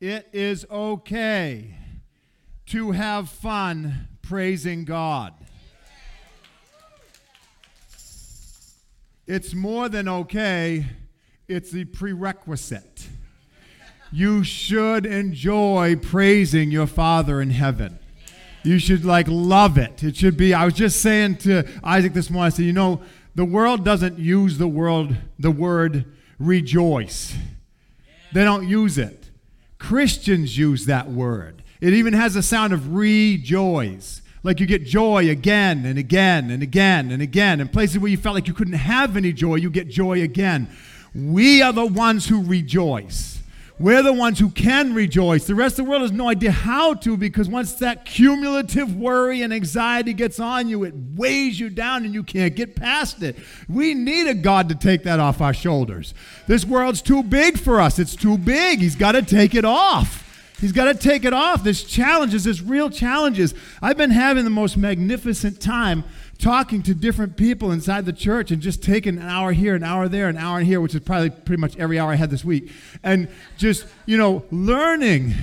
[0.00, 1.74] It is okay
[2.66, 5.34] to have fun praising God.
[9.26, 10.86] It's more than okay,
[11.48, 13.08] it's the prerequisite.
[14.12, 17.98] You should enjoy praising your Father in heaven.
[18.62, 20.04] You should like love it.
[20.04, 20.54] It should be.
[20.54, 22.46] I was just saying to Isaac this morning.
[22.46, 23.02] I said, you know,
[23.34, 26.04] the world doesn't use the world the word
[26.38, 27.34] rejoice.
[28.32, 29.27] They don't use it.
[29.88, 31.62] Christians use that word.
[31.80, 34.20] It even has a sound of rejoice.
[34.42, 37.58] Like you get joy again and again and again and again.
[37.58, 40.68] In places where you felt like you couldn't have any joy, you get joy again.
[41.14, 43.37] We are the ones who rejoice.
[43.80, 45.46] We're the ones who can rejoice.
[45.46, 49.42] The rest of the world has no idea how to because once that cumulative worry
[49.42, 53.36] and anxiety gets on you, it weighs you down and you can't get past it.
[53.68, 56.12] We need a God to take that off our shoulders.
[56.48, 58.00] This world's too big for us.
[58.00, 58.80] It's too big.
[58.80, 60.24] He's got to take it off.
[60.60, 61.62] He's got to take it off.
[61.62, 63.54] There's challenges, there's real challenges.
[63.80, 66.02] I've been having the most magnificent time
[66.38, 70.08] talking to different people inside the church and just taking an hour here, an hour
[70.08, 72.70] there, an hour here, which is probably pretty much every hour I had this week,
[73.02, 75.34] and just, you know, learning,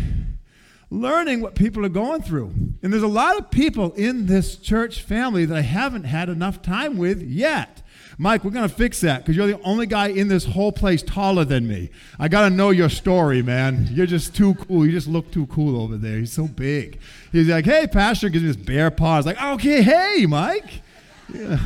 [0.90, 2.54] learning what people are going through.
[2.82, 6.62] And there's a lot of people in this church family that I haven't had enough
[6.62, 7.82] time with yet.
[8.18, 11.04] Mike, we're going to fix that because you're the only guy in this whole place
[11.04, 11.90] taller than me.
[12.18, 13.90] I got to know your story, man.
[13.92, 14.86] You're just too cool.
[14.86, 16.20] You just look too cool over there.
[16.20, 17.00] He's so big.
[17.34, 19.20] He's like, hey, Pastor, gives me this bear paw.
[19.20, 20.84] like, okay, hey, Mike.
[21.34, 21.60] Yeah.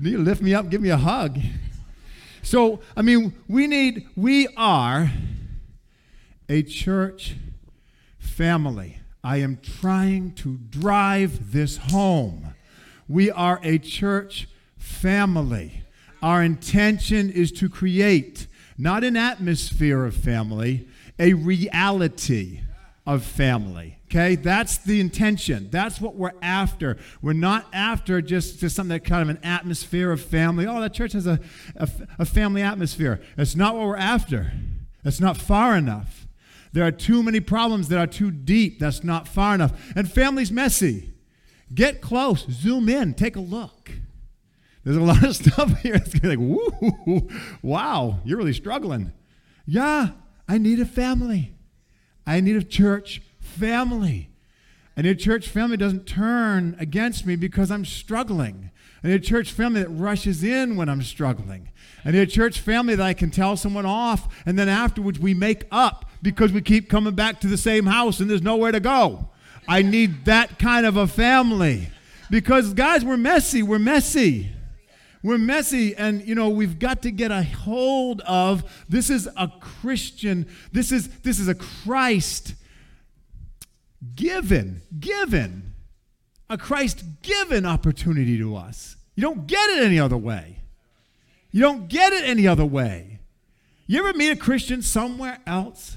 [0.00, 1.38] Lift me up, give me a hug.
[2.42, 5.10] So, I mean, we need, we are
[6.48, 7.36] a church
[8.18, 9.00] family.
[9.24, 12.54] I am trying to drive this home.
[13.08, 15.82] We are a church family.
[16.22, 20.88] Our intention is to create not an atmosphere of family,
[21.18, 22.60] a reality
[23.06, 23.97] of family.
[24.10, 25.68] Okay, that's the intention.
[25.70, 26.96] That's what we're after.
[27.20, 30.66] We're not after just, just something that kind of an atmosphere of family.
[30.66, 31.38] Oh, that church has a,
[31.76, 33.20] a, a family atmosphere.
[33.36, 34.52] That's not what we're after.
[35.04, 36.26] That's not far enough.
[36.72, 38.78] There are too many problems that are too deep.
[38.78, 39.78] That's not far enough.
[39.94, 41.12] And family's messy.
[41.74, 43.92] Get close, zoom in, take a look.
[44.84, 45.96] There's a lot of stuff here.
[45.96, 47.28] It's like, woo,
[47.60, 49.12] wow, you're really struggling.
[49.66, 50.12] Yeah,
[50.48, 51.52] I need a family.
[52.26, 54.30] I need a church family.
[54.96, 58.70] And a church family doesn't turn against me because I'm struggling.
[59.02, 61.70] I need a church family that rushes in when I'm struggling.
[62.04, 65.34] I need a church family that I can tell someone off, and then afterwards we
[65.34, 68.80] make up because we keep coming back to the same house and there's nowhere to
[68.80, 69.30] go.
[69.68, 71.90] I need that kind of a family.
[72.30, 73.62] Because, guys, we're messy.
[73.62, 74.50] We're messy.
[75.22, 79.50] We're messy, and you know we've got to get a hold of this is a
[79.60, 82.54] Christian, this is this is a Christ
[84.14, 85.74] given, given,
[86.50, 88.96] a Christ given opportunity to us.
[89.14, 90.60] You don't get it any other way.
[91.50, 93.18] You don't get it any other way.
[93.86, 95.96] You ever meet a Christian somewhere else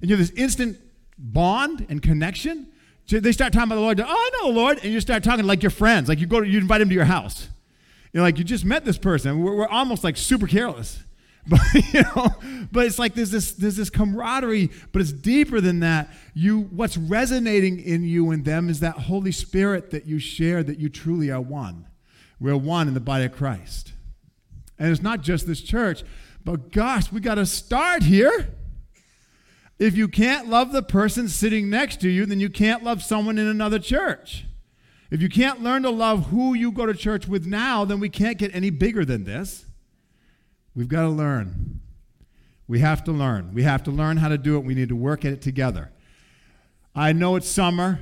[0.00, 0.78] and you have this instant
[1.16, 2.68] bond and connection?
[3.08, 4.00] They start talking about the Lord.
[4.00, 4.78] Oh, I know the Lord.
[4.82, 6.08] And you start talking like your friends.
[6.08, 7.48] Like you go, to, you invite them to your house.
[8.12, 9.42] You're like, you just met this person.
[9.42, 11.02] We're, we're almost like super careless.
[11.72, 12.34] But you know,
[12.70, 16.10] but it's like there's this there's this camaraderie, but it's deeper than that.
[16.34, 20.78] You what's resonating in you and them is that Holy Spirit that you share that
[20.78, 21.86] you truly are one.
[22.38, 23.94] We're one in the body of Christ.
[24.78, 26.04] And it's not just this church,
[26.44, 28.54] but gosh, we got to start here.
[29.78, 33.38] If you can't love the person sitting next to you, then you can't love someone
[33.38, 34.44] in another church.
[35.10, 38.08] If you can't learn to love who you go to church with now, then we
[38.08, 39.64] can't get any bigger than this.
[40.78, 41.80] We've got to learn.
[42.68, 43.52] We have to learn.
[43.52, 44.60] We have to learn how to do it.
[44.60, 45.90] We need to work at it together.
[46.94, 47.98] I know it's summer,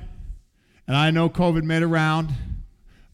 [0.86, 2.32] and I know COVID made a round,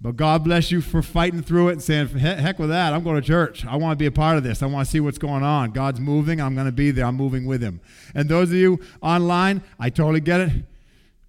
[0.01, 2.93] but God bless you for fighting through it and saying, heck with that.
[2.93, 3.65] I'm going to church.
[3.65, 4.65] I want to be a part of this.
[4.65, 5.71] I want to see what's going on.
[5.71, 6.41] God's moving.
[6.41, 7.07] I'm going to be there.
[7.07, 7.81] I'm moving with Him.
[8.17, 10.65] And those of you online, I totally get it,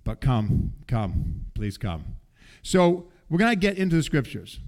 [0.03, 2.03] but come, come, please come.
[2.63, 4.59] So we're going to get into the scriptures.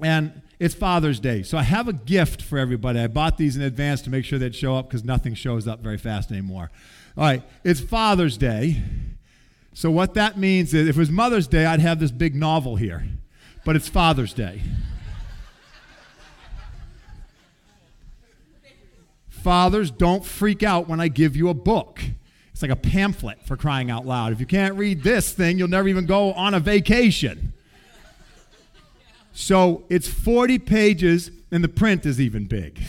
[0.00, 1.42] And it's Father's Day.
[1.42, 2.98] So I have a gift for everybody.
[2.98, 5.80] I bought these in advance to make sure they'd show up because nothing shows up
[5.80, 6.70] very fast anymore.
[7.16, 8.82] All right, it's Father's Day.
[9.72, 12.76] So what that means is if it was Mother's Day, I'd have this big novel
[12.76, 13.06] here.
[13.64, 14.62] But it's Father's Day.
[19.28, 22.02] Fathers, don't freak out when I give you a book.
[22.52, 24.32] It's like a pamphlet for crying out loud.
[24.32, 27.52] If you can't read this thing, you'll never even go on a vacation.
[29.40, 32.82] So it's 40 pages, and the print is even big.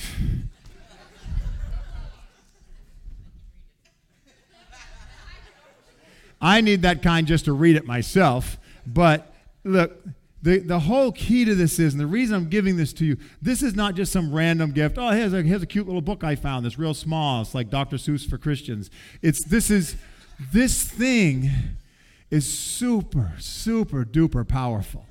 [6.42, 8.57] I need that kind just to read it myself.
[8.88, 9.31] But
[9.63, 10.04] look,
[10.42, 13.18] the, the whole key to this is, and the reason I'm giving this to you,
[13.40, 14.98] this is not just some random gift.
[14.98, 17.44] Oh, here's a, here's a cute little book I found that's real small.
[17.44, 17.98] It's like Dr.
[17.98, 18.90] Seuss for Christians.
[19.22, 19.98] It's this is
[20.52, 21.52] this thing
[22.31, 25.06] is super, super duper powerful.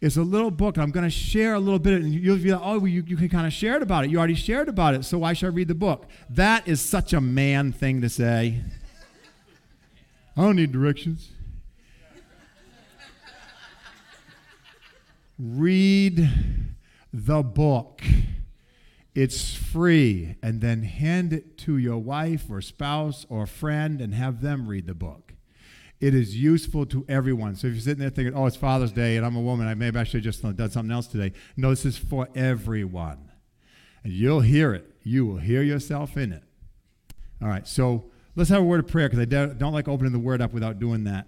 [0.00, 0.78] It's a little book.
[0.78, 2.04] I'm going to share a little bit, of it.
[2.04, 4.10] and you'll be like, oh, well, you, you can kind of share it about it.
[4.10, 6.06] You already shared about it, so why should I read the book?
[6.30, 8.62] That is such a man thing to say.
[10.36, 11.30] I don't need directions.
[15.38, 16.28] Read
[17.12, 18.02] the book.
[19.14, 20.36] It's free.
[20.42, 24.86] And then hand it to your wife or spouse or friend and have them read
[24.86, 25.29] the book.
[26.00, 27.56] It is useful to everyone.
[27.56, 29.74] So if you're sitting there thinking, oh, it's Father's Day and I'm a woman, I
[29.74, 31.32] maybe I should have just done something else today.
[31.56, 33.30] No, this is for everyone.
[34.02, 34.90] And you'll hear it.
[35.02, 36.42] You will hear yourself in it.
[37.42, 40.18] All right, so let's have a word of prayer because I don't like opening the
[40.18, 41.26] word up without doing that.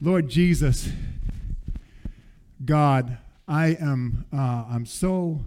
[0.00, 0.88] Lord Jesus,
[2.64, 3.18] God,
[3.48, 5.44] I am uh, I'm so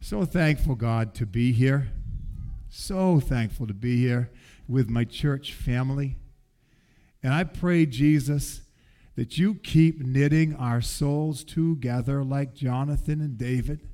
[0.00, 1.90] so thankful, God, to be here.
[2.68, 4.30] So thankful to be here
[4.68, 6.16] with my church family.
[7.24, 8.60] And I pray, Jesus,
[9.16, 13.88] that you keep knitting our souls together like Jonathan and David,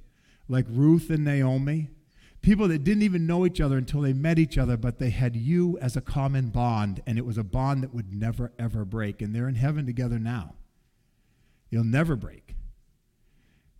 [0.48, 1.90] like Ruth and Naomi,
[2.42, 5.36] people that didn't even know each other until they met each other, but they had
[5.36, 9.22] you as a common bond, and it was a bond that would never, ever break.
[9.22, 10.54] And they're in heaven together now.
[11.70, 12.56] It'll never break.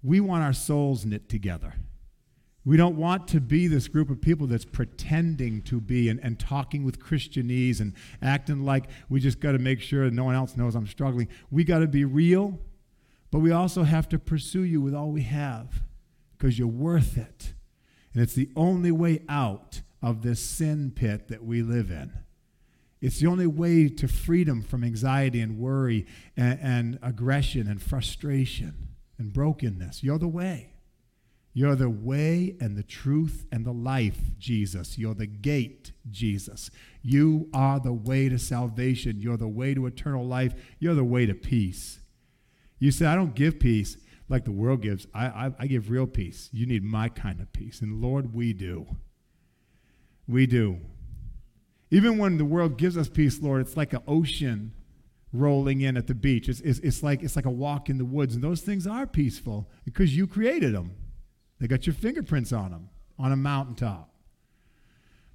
[0.01, 1.75] We want our souls knit together.
[2.65, 6.39] We don't want to be this group of people that's pretending to be and, and
[6.39, 10.57] talking with Christianese and acting like we just got to make sure no one else
[10.57, 11.29] knows I'm struggling.
[11.51, 12.59] We got to be real,
[13.31, 15.83] but we also have to pursue you with all we have
[16.37, 17.55] because you're worth it.
[18.13, 22.13] And it's the only way out of this sin pit that we live in.
[23.01, 28.89] It's the only way to freedom from anxiety and worry and, and aggression and frustration
[29.17, 30.03] and brokenness.
[30.03, 30.75] You're the way.
[31.53, 34.99] You're the way and the truth and the life, Jesus.
[34.99, 36.71] You're the gate, Jesus.
[37.03, 39.21] You are the way to salvation.
[39.21, 40.55] You're the way to eternal life.
[40.79, 42.01] You're the way to peace.
[42.79, 43.97] You say, I don't give peace
[44.29, 45.09] like the world gives.
[45.13, 46.49] I, I, I give real peace.
[46.53, 47.81] You need my kind of peace.
[47.81, 48.87] And Lord, we do.
[50.29, 50.79] We do.
[51.91, 54.73] Even when the world gives us peace, Lord, it's like an ocean
[55.33, 56.49] rolling in at the beach.
[56.49, 58.37] It's, it's, it's, like, it's like a walk in the woods.
[58.37, 60.93] And those things are peaceful because you created them.
[61.61, 64.09] They got your fingerprints on them on a mountaintop.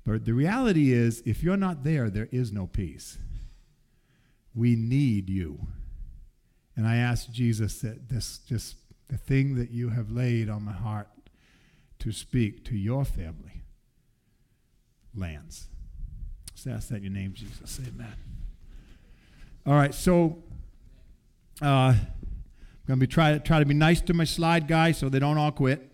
[0.06, 3.18] But the reality is, if you're not there, there is no peace.
[4.54, 5.68] We need you.
[6.76, 8.76] And I ask Jesus that this just
[9.08, 11.08] the thing that you have laid on my heart
[12.00, 13.64] to speak to your family
[15.16, 15.68] lands.
[16.54, 17.80] Just ask that in your name, Jesus.
[17.88, 18.14] Amen.
[19.66, 20.44] All right, so
[21.62, 21.98] uh, I'm
[22.88, 25.38] going to be try, try to be nice to my slide guys so they don't
[25.38, 25.92] all quit.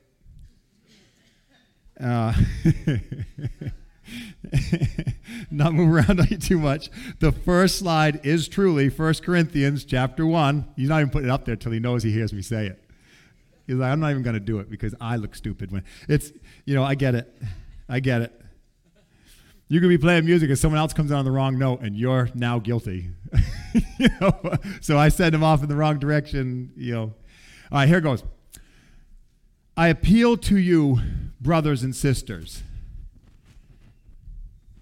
[2.01, 2.33] Uh,
[5.51, 6.89] not move around on you too much.
[7.19, 10.74] The first slide is truly 1 Corinthians chapter 1.
[10.75, 12.83] He's not even putting it up there till he knows he hears me say it.
[13.68, 16.31] He's like, I'm not even going to do it because I look stupid when it's,
[16.66, 17.33] you know, I get it.
[17.87, 18.42] I get it.
[19.68, 22.30] You could be playing music and someone else comes on the wrong note and you're
[22.33, 23.11] now guilty.
[23.97, 24.56] you know?
[24.81, 27.02] So I send him off in the wrong direction, you know.
[27.02, 27.14] All
[27.71, 28.23] right, here goes.
[29.81, 31.00] I appeal to you,
[31.40, 32.61] brothers and sisters.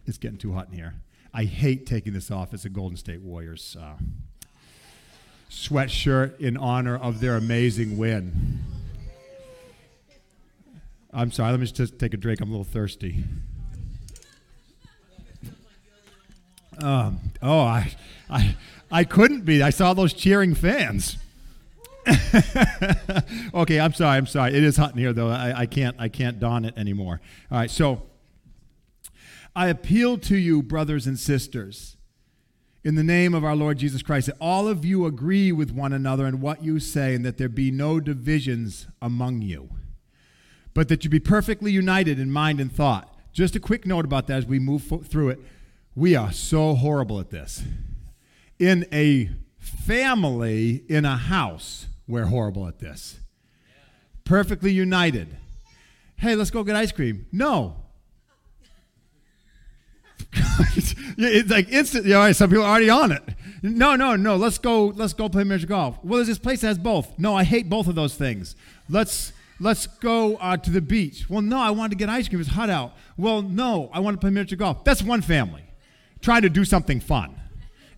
[0.06, 0.96] It's getting too hot in here.
[1.34, 3.94] I hate taking this off as a Golden State Warriors uh,
[5.50, 8.60] sweatshirt in honor of their amazing win.
[11.13, 12.41] I'm sorry, let me just take a drink.
[12.41, 13.24] I'm a little thirsty.
[16.79, 17.94] Um, oh, I,
[18.29, 18.58] I,
[18.91, 19.63] I couldn't be.
[19.63, 21.15] I saw those cheering fans.
[23.54, 24.18] okay, I'm sorry.
[24.18, 24.56] I'm sorry.
[24.56, 25.30] It is hot in here, though.
[25.30, 25.96] I, I can't.
[26.00, 27.22] I can't don it anymore.
[27.51, 27.72] All right.
[27.72, 28.04] So,
[29.56, 31.98] I appeal to you, brothers and sisters,
[32.84, 35.92] in the name of our Lord Jesus Christ, that all of you agree with one
[35.92, 39.70] another in what you say, and that there be no divisions among you,
[40.74, 43.13] but that you be perfectly united in mind and thought.
[43.34, 45.39] Just a quick note about that as we move through it.
[45.96, 47.63] We are so horrible at this.
[48.58, 53.20] In a family, in a house, we're horrible at this.
[54.25, 55.38] Perfectly united.
[56.18, 57.28] Hey, let's go get ice cream.
[57.32, 57.78] No.
[60.34, 62.06] it's like instant.
[62.06, 63.24] You know, some people are already on it.
[63.63, 64.36] No, no, no.
[64.36, 64.88] Let's go.
[64.88, 65.98] Let's go play miniature golf.
[66.04, 67.18] Well, there's this place that has both.
[67.18, 68.56] No, I hate both of those things.
[68.89, 71.30] Let's let's go uh, to the beach.
[71.30, 72.42] Well, no, I wanted to get ice cream.
[72.42, 72.94] It's hot out.
[73.18, 74.84] Well, no, I want to play miniature golf.
[74.84, 75.63] That's one family
[76.22, 77.36] trying to do something fun.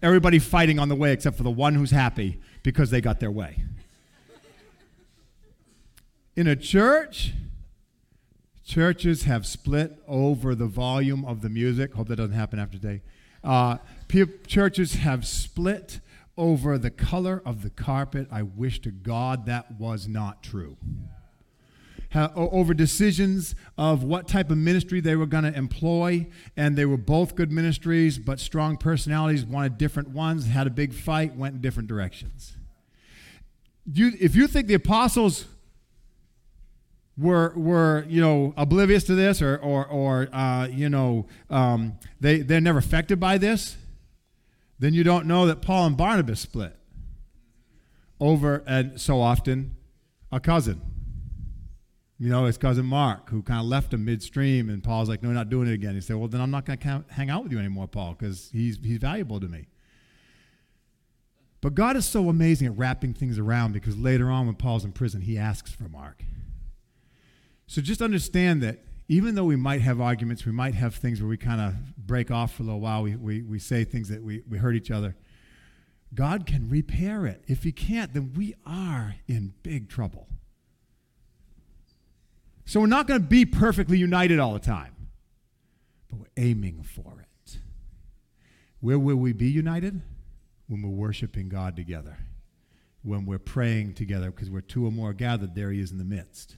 [0.03, 3.32] everybody fighting on the way except for the one who's happy because they got their
[3.32, 3.63] way.
[6.33, 7.33] In a church,
[8.65, 11.93] churches have split over the volume of the music.
[11.93, 13.01] Hope that doesn't happen after today.
[13.43, 13.79] Uh,
[14.47, 16.00] churches have split
[16.38, 18.29] over the color of the carpet.
[18.31, 20.77] I wish to God that was not true.
[22.15, 26.97] over decisions of what type of ministry they were going to employ, and they were
[26.97, 31.61] both good ministries, but strong personalities wanted different ones, had a big fight, went in
[31.61, 32.55] different directions.
[33.85, 35.45] You, if you think the apostles
[37.21, 42.39] were were you know oblivious to this or or or uh, you know um, they
[42.39, 43.77] they're never affected by this,
[44.79, 46.75] then you don't know that Paul and Barnabas split
[48.19, 49.75] over and so often
[50.31, 50.81] a cousin.
[52.17, 55.29] You know, his cousin Mark, who kind of left him midstream, and Paul's like, "No,
[55.29, 57.43] we're not doing it again." He said, "Well, then I'm not going to hang out
[57.43, 59.67] with you anymore, Paul, because he's he's valuable to me."
[61.61, 64.91] But God is so amazing at wrapping things around because later on, when Paul's in
[64.91, 66.23] prison, he asks for Mark.
[67.71, 71.29] So just understand that even though we might have arguments, we might have things where
[71.29, 74.21] we kind of break off for a little while, we, we, we say things that
[74.21, 75.15] we, we hurt each other.
[76.13, 77.45] God can repair it.
[77.47, 80.27] If He can't, then we are in big trouble.
[82.65, 85.07] So we're not going to be perfectly united all the time,
[86.09, 87.59] but we're aiming for it.
[88.81, 90.01] Where will we be united?
[90.67, 92.17] When we're worshiping God together,
[93.01, 96.03] when we're praying together, because we're two or more gathered, there He is in the
[96.03, 96.57] midst.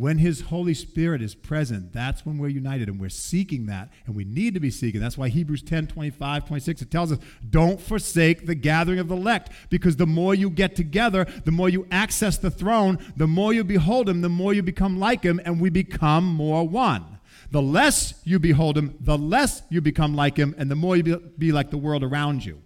[0.00, 3.90] When His Holy Spirit is present, that's when we're united and we're seeking that.
[4.06, 4.98] And we need to be seeking.
[4.98, 7.18] That's why Hebrews 10 25, 26, it tells us
[7.50, 11.68] don't forsake the gathering of the elect because the more you get together, the more
[11.68, 15.38] you access the throne, the more you behold Him, the more you become like Him,
[15.44, 17.18] and we become more one.
[17.50, 21.18] The less you behold Him, the less you become like Him, and the more you
[21.36, 22.62] be like the world around you.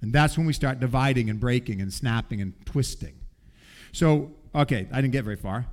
[0.00, 3.14] And that's when we start dividing and breaking and snapping and twisting.
[3.92, 5.68] So, okay, I didn't get very far.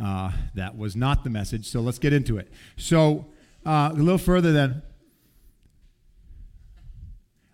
[0.00, 2.52] Uh, that was not the message, so let's get into it.
[2.76, 3.26] So,
[3.64, 4.82] uh, a little further then.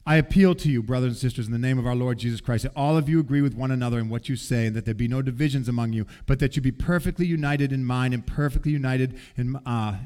[0.04, 2.64] I appeal to you, brothers and sisters, in the name of our Lord Jesus Christ,
[2.64, 4.94] that all of you agree with one another in what you say, and that there
[4.94, 8.72] be no divisions among you, but that you be perfectly united in mind and perfectly
[8.72, 9.56] united in.
[9.64, 9.98] Uh,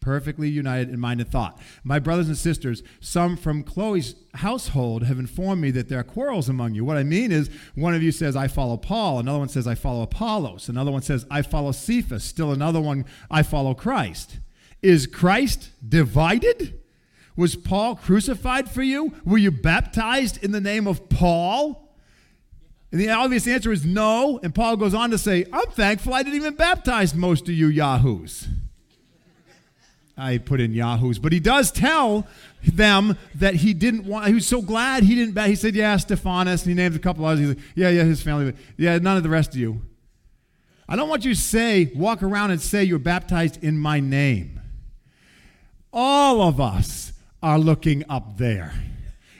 [0.00, 1.58] perfectly united in mind and thought.
[1.84, 6.48] My brothers and sisters, some from Chloe's household have informed me that there are quarrels
[6.48, 6.84] among you.
[6.84, 9.18] What I mean is, one of you says, I follow Paul.
[9.18, 10.68] Another one says, I follow Apollos.
[10.68, 12.24] Another one says, I follow Cephas.
[12.24, 14.38] Still another one, I follow Christ.
[14.82, 16.80] Is Christ divided?
[17.36, 19.12] Was Paul crucified for you?
[19.24, 21.94] Were you baptized in the name of Paul?
[22.90, 24.40] And the obvious answer is no.
[24.42, 27.68] And Paul goes on to say, I'm thankful I didn't even baptize most of you
[27.68, 28.48] yahoos.
[30.18, 32.26] I put in Yahoo's, but he does tell
[32.62, 34.26] them that he didn't want.
[34.26, 35.38] He was so glad he didn't.
[35.46, 37.40] He said, "Yeah, Stephanas," and he named a couple others.
[37.40, 39.82] He's like, "Yeah, yeah, his family, but yeah, none of the rest of you."
[40.88, 44.58] I don't want you to say, walk around and say you're baptized in my name.
[45.92, 48.72] All of us are looking up there.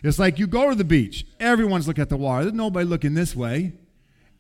[0.03, 1.27] It's like you go to the beach.
[1.41, 2.45] Everyone's looking at the water.
[2.45, 3.73] There's nobody looking this way.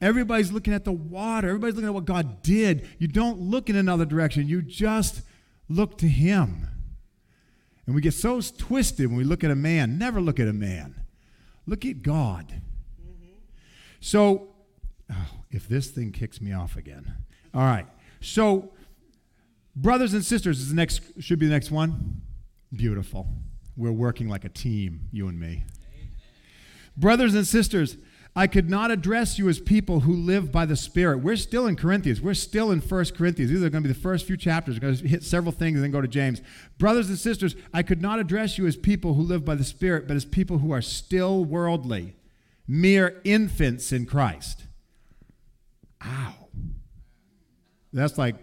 [0.01, 1.49] Everybody's looking at the water.
[1.49, 2.87] Everybody's looking at what God did.
[2.99, 4.47] You don't look in another direction.
[4.47, 5.23] You just
[5.69, 6.69] Look to Him.
[7.87, 9.99] And we get so twisted when we look at a man.
[9.99, 10.95] Never look at a man.
[11.67, 12.47] Look at God.
[13.01, 13.33] Mm-hmm.
[14.01, 14.49] So,
[15.11, 17.15] oh, if this thing kicks me off again.
[17.55, 17.87] All right.
[18.21, 18.73] So,
[19.75, 22.21] brothers and sisters is the next should be the next one.
[22.75, 23.27] Beautiful.
[23.77, 25.47] We're working like a team, you and me.
[25.47, 25.65] Amen.
[26.97, 27.97] Brothers and sisters,
[28.39, 31.25] I could not address you as people who live by the Spirit.
[31.25, 32.21] We're still in Corinthians.
[32.21, 33.51] We're still in 1 Corinthians.
[33.51, 34.77] These are going to be the first few chapters.
[34.77, 36.41] We're going to hit several things and then go to James.
[36.79, 40.07] Brothers and sisters, I could not address you as people who live by the Spirit,
[40.07, 42.15] but as people who are still worldly,
[42.69, 44.67] mere infants in Christ.
[46.07, 46.35] Ow.
[47.93, 48.37] That's like,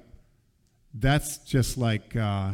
[0.94, 2.52] that's just like, uh,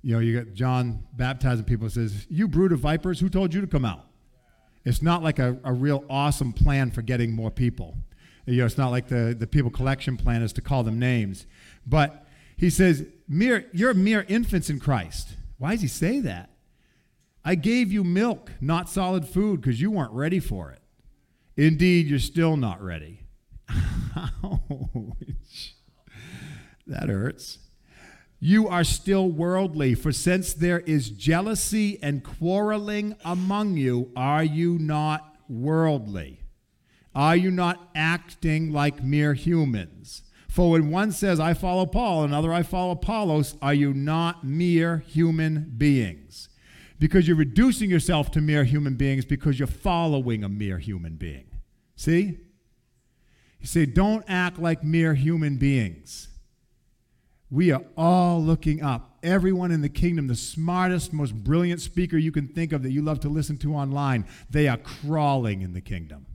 [0.00, 3.60] you know, you got John baptizing people says, You brood of vipers, who told you
[3.60, 4.06] to come out?
[4.84, 7.96] It's not like a, a real awesome plan for getting more people.
[8.46, 11.46] You know, it's not like the, the people collection plan is to call them names.
[11.86, 12.26] But
[12.56, 15.36] he says, mere, You're mere infants in Christ.
[15.58, 16.50] Why does he say that?
[17.44, 20.80] I gave you milk, not solid food, because you weren't ready for it.
[21.56, 23.20] Indeed, you're still not ready.
[24.16, 25.76] Ouch.
[26.86, 27.58] That hurts
[28.44, 29.94] you are still worldly.
[29.94, 36.42] For since there is jealousy and quarreling among you, are you not worldly?
[37.14, 40.24] Are you not acting like mere humans?
[40.46, 44.98] For when one says, I follow Paul, another, I follow Apollos, are you not mere
[44.98, 46.50] human beings?
[46.98, 51.46] Because you're reducing yourself to mere human beings because you're following a mere human being.
[51.96, 52.40] See?
[53.58, 56.28] You say, don't act like mere human beings.
[57.54, 59.16] We are all looking up.
[59.22, 63.00] Everyone in the kingdom, the smartest, most brilliant speaker you can think of that you
[63.00, 66.26] love to listen to online, they are crawling in the kingdom.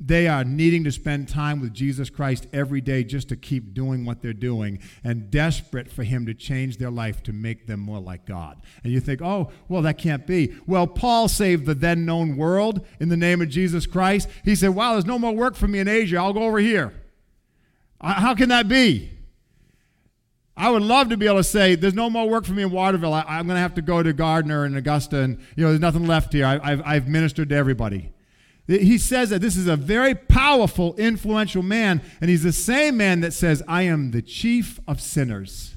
[0.00, 4.04] They are needing to spend time with Jesus Christ every day just to keep doing
[4.04, 8.00] what they're doing and desperate for Him to change their life to make them more
[8.00, 8.60] like God.
[8.82, 10.52] And you think, oh, well, that can't be.
[10.66, 14.28] Well, Paul saved the then known world in the name of Jesus Christ.
[14.44, 16.16] He said, wow, there's no more work for me in Asia.
[16.16, 16.92] I'll go over here.
[18.00, 19.12] Uh, how can that be?
[20.56, 22.70] I would love to be able to say, there's no more work for me in
[22.70, 23.14] Waterville.
[23.14, 25.80] I, am going to have to go to Gardiner and Augusta, and you know, there's
[25.80, 26.44] nothing left here.
[26.44, 28.12] I, I've, I've ministered to everybody.
[28.66, 33.20] He says that this is a very powerful, influential man, and he's the same man
[33.20, 35.74] that says, I am the chief of sinners.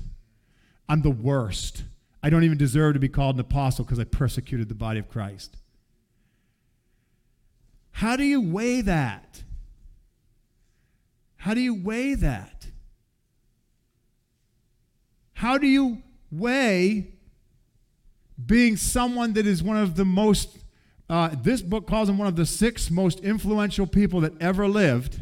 [0.87, 1.83] I'm the worst.
[2.21, 5.09] I don't even deserve to be called an apostle because I persecuted the body of
[5.09, 5.57] Christ.
[7.91, 9.43] How do you weigh that?
[11.37, 12.54] How do you weigh that?
[15.35, 16.01] How do you
[16.31, 17.13] weigh
[18.43, 20.65] being someone that is one of the most
[21.07, 25.19] uh, this book calls him one of the six most influential people that ever lived.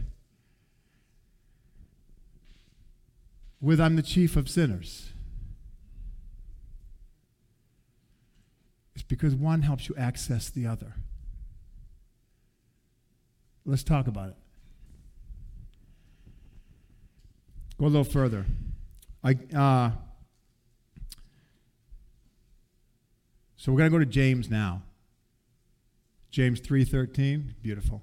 [3.60, 5.10] With I'm the chief of sinners.
[8.94, 10.94] It's because one helps you access the other.
[13.66, 14.36] Let's talk about it.
[17.78, 18.46] Go a little further.
[19.24, 19.92] I, uh,
[23.56, 24.84] so we're going to go to James now.
[26.30, 28.02] James 3:13, beautiful.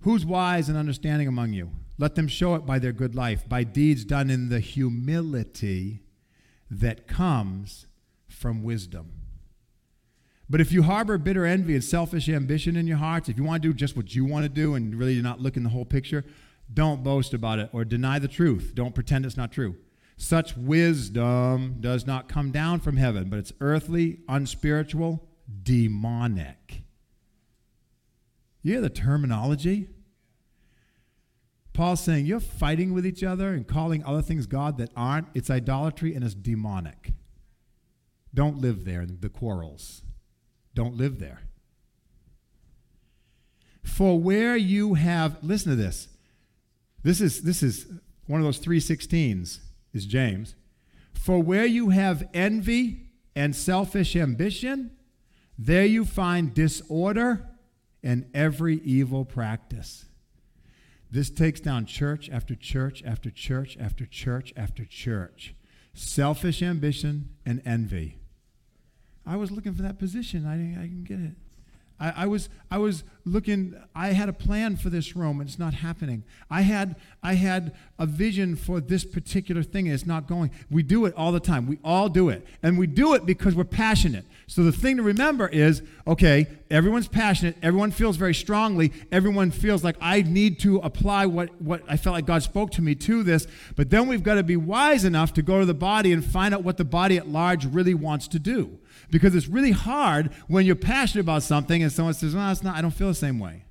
[0.00, 1.70] Who's wise and understanding among you?
[1.96, 6.02] Let them show it by their good life, by deeds done in the humility
[6.70, 7.86] that comes
[8.28, 9.12] from wisdom.
[10.50, 13.62] But if you harbor bitter envy and selfish ambition in your hearts, if you want
[13.62, 16.24] to do just what you want to do and really not looking the whole picture,
[16.72, 18.72] don't boast about it or deny the truth.
[18.74, 19.76] Don't pretend it's not true.
[20.16, 25.28] Such wisdom does not come down from heaven, but it's earthly, unspiritual,
[25.62, 26.82] demonic.
[28.62, 29.88] You hear the terminology?
[31.72, 35.28] Paul's saying you're fighting with each other and calling other things God that aren't.
[35.34, 37.12] It's idolatry and it's demonic.
[38.32, 40.02] Don't live there, in the quarrels.
[40.74, 41.42] Don't live there.
[43.82, 46.08] For where you have, listen to this.
[47.02, 47.86] This is, this is
[48.26, 49.60] one of those 316s,
[49.96, 50.54] is James.
[51.14, 54.92] For where you have envy and selfish ambition,
[55.58, 57.48] there you find disorder
[58.02, 60.04] and every evil practice.
[61.10, 65.54] This takes down church after church after church after church after church.
[65.94, 68.18] Selfish ambition and envy.
[69.24, 70.46] I was looking for that position.
[70.46, 71.34] I, I didn't get it.
[71.98, 73.74] I, I, was I was looking.
[73.94, 76.24] I had a plan for this room, and it's not happening.
[76.50, 80.50] I had I had a vision for this particular thing, and it's not going.
[80.70, 81.66] We do it all the time.
[81.66, 84.26] We all do it, and we do it because we're passionate.
[84.46, 87.56] So the thing to remember is, okay, everyone's passionate.
[87.62, 88.92] Everyone feels very strongly.
[89.10, 92.82] Everyone feels like I need to apply what what I felt like God spoke to
[92.82, 93.46] me to this.
[93.74, 96.54] But then we've got to be wise enough to go to the body and find
[96.54, 98.78] out what the body at large really wants to do
[99.10, 102.76] because it's really hard when you're passionate about something and someone says, "Well, it's not.
[102.76, 103.64] I don't feel the same way."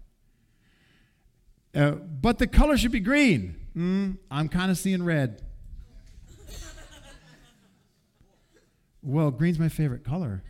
[1.74, 3.56] Uh, but the color should be green.
[3.76, 5.42] Mm, I'm kind of seeing red.
[9.02, 10.44] well, green's my favorite color.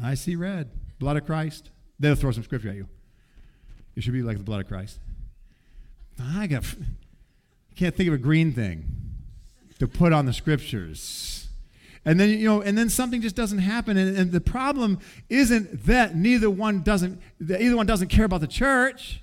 [0.00, 0.70] I see red.
[0.98, 1.70] Blood of Christ.
[1.98, 2.88] They'll throw some scripture at you.
[3.96, 5.00] It should be like the blood of Christ.
[6.20, 6.64] I got.
[7.74, 8.86] Can't think of a green thing
[9.78, 11.37] to put on the scriptures.
[12.04, 13.96] And then, you know, and then something just doesn't happen.
[13.96, 18.40] And, and the problem isn't that neither one doesn't, that either one doesn't care about
[18.40, 19.20] the church.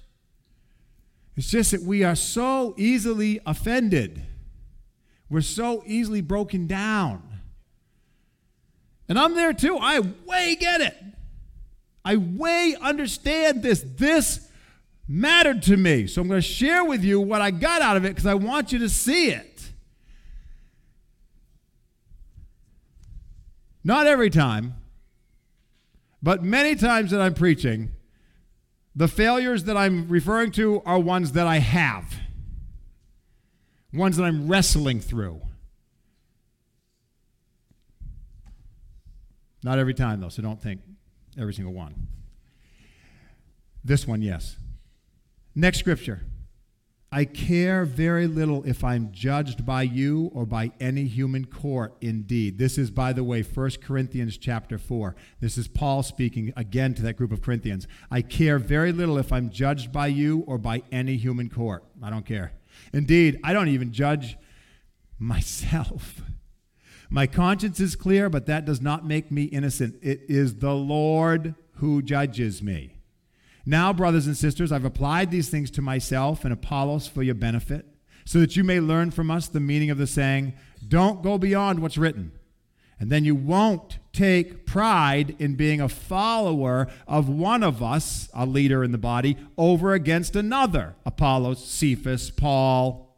[1.35, 4.23] It's just that we are so easily offended.
[5.29, 7.23] We're so easily broken down.
[9.07, 9.77] And I'm there too.
[9.77, 10.95] I way get it.
[12.03, 13.83] I way understand this.
[13.97, 14.47] This
[15.07, 16.07] mattered to me.
[16.07, 18.35] So I'm going to share with you what I got out of it because I
[18.35, 19.54] want you to see it.
[23.85, 24.77] Not every time,
[26.21, 27.91] but many times that I'm preaching,
[28.95, 32.15] the failures that I'm referring to are ones that I have,
[33.93, 35.39] ones that I'm wrestling through.
[39.63, 40.81] Not every time, though, so don't think
[41.37, 42.07] every single one.
[43.83, 44.57] This one, yes.
[45.53, 46.23] Next scripture
[47.11, 52.57] I care very little if I'm judged by you or by any human court indeed.
[52.57, 55.15] This is, by the way, 1 Corinthians chapter 4.
[55.39, 57.87] This is Paul speaking again to that group of Corinthians.
[58.11, 61.85] I care very little if I'm judged by you or by any human court.
[62.03, 62.53] I don't care.
[62.91, 64.37] Indeed, I don't even judge
[65.17, 66.21] myself.
[67.09, 69.95] My conscience is clear, but that does not make me innocent.
[70.01, 72.94] It is the Lord who judges me.
[73.65, 77.85] Now, brothers and sisters, I've applied these things to myself and Apollos for your benefit,
[78.23, 80.53] so that you may learn from us the meaning of the saying,
[80.87, 82.31] Don't go beyond what's written.
[82.99, 88.45] And then you won't take pride in being a follower of one of us, a
[88.45, 93.13] leader in the body, over against another Apollos, Cephas, Paul.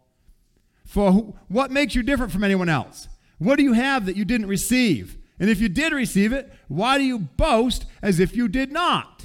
[0.85, 3.07] For who, what makes you different from anyone else?
[3.37, 5.17] What do you have that you didn't receive?
[5.39, 9.16] And if you did receive it, why do you boast as if you did not?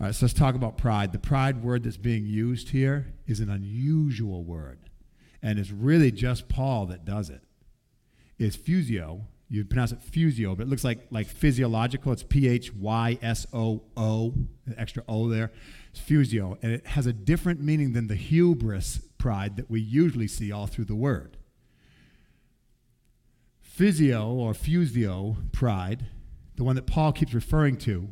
[0.00, 1.10] All right, so let's talk about pride.
[1.10, 4.78] The pride word that's being used here is an unusual word,
[5.42, 7.42] and it's really just Paul that does it.
[8.38, 9.22] It's physio.
[9.48, 12.12] You pronounce it physio, but it looks like like physiological.
[12.12, 14.34] It's P H Y S O O,
[14.76, 15.50] extra O there.
[15.90, 20.28] It's physio, and it has a different meaning than the hubris pride that we usually
[20.28, 21.38] see all through the word.
[23.60, 26.06] Physio or physio pride,
[26.54, 28.10] the one that Paul keeps referring to,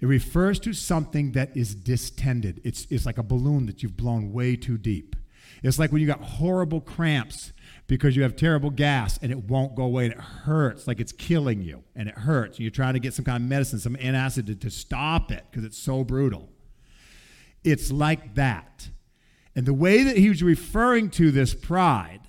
[0.00, 2.60] it refers to something that is distended.
[2.64, 5.16] It's, it's like a balloon that you've blown way too deep.
[5.62, 7.52] It's like when you got horrible cramps
[7.86, 11.12] because you have terrible gas and it won't go away and it hurts like it's
[11.12, 12.58] killing you and it hurts.
[12.58, 15.64] You're trying to get some kind of medicine, some antacid to, to stop it because
[15.64, 16.50] it's so brutal.
[17.62, 18.90] It's like that.
[19.56, 22.20] And the way that he was referring to this pride,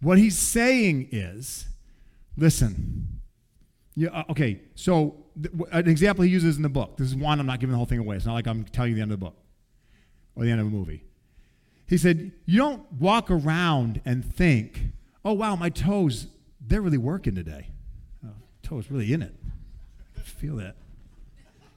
[0.00, 1.68] what he's saying is
[2.36, 3.13] listen,
[3.96, 5.16] yeah, uh, okay, so
[5.72, 6.96] an example he uses in the book.
[6.96, 8.16] This is one, I'm not giving the whole thing away.
[8.16, 9.36] It's not like I'm telling you the end of the book
[10.34, 11.04] or the end of a movie.
[11.86, 14.80] He said, You don't walk around and think,
[15.24, 16.26] oh, wow, my toes,
[16.60, 17.68] they're really working today.
[18.24, 18.30] Oh,
[18.62, 19.34] toes really in it.
[20.22, 20.74] Feel that.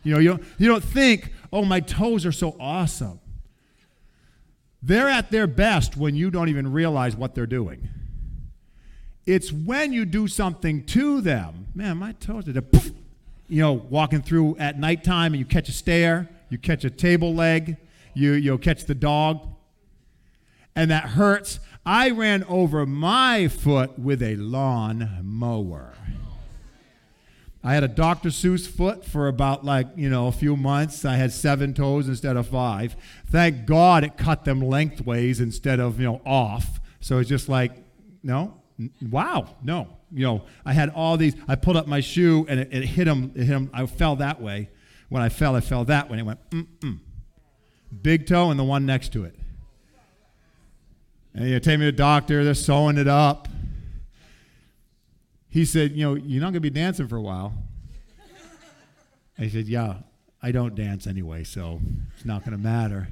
[0.03, 3.19] You know, you don't, you don't think, oh, my toes are so awesome.
[4.81, 7.89] They're at their best when you don't even realize what they're doing.
[9.27, 11.67] It's when you do something to them.
[11.75, 12.91] Man, my toes are, poof,
[13.49, 17.35] you know, walking through at nighttime and you catch a stair, you catch a table
[17.35, 17.75] leg,
[18.13, 19.45] you, you'll catch the dog,
[20.77, 21.59] and that hurts.
[21.85, 25.93] I ran over my foot with a lawn mower.
[27.63, 28.29] I had a Dr.
[28.29, 31.03] Seuss foot for about like, you know, a few months.
[31.03, 32.95] I had seven toes instead of five.
[33.29, 36.79] Thank God it cut them lengthways instead of, you know, off.
[37.01, 37.73] So it's just like,
[38.23, 38.61] no,
[39.01, 41.35] wow, no, you know, I had all these.
[41.47, 43.31] I pulled up my shoe and it, it hit him.
[43.35, 43.69] It hit him.
[43.73, 44.69] I fell that way.
[45.09, 46.19] When I fell, I fell that way.
[46.19, 46.99] It went mm mm.
[48.01, 49.35] Big toe and the one next to it.
[51.33, 52.43] And you take me to the doctor.
[52.43, 53.47] They're sewing it up.
[55.49, 57.53] He said, you know, you're not going to be dancing for a while.
[59.39, 59.97] I said, yeah,
[60.41, 61.79] I don't dance anyway, so
[62.15, 63.09] it's not going to matter.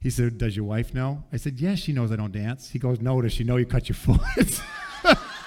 [0.00, 1.24] He said, does your wife know?
[1.32, 2.70] I said, yes, she knows I don't dance.
[2.70, 4.62] He goes, no, does she know you cut your foot?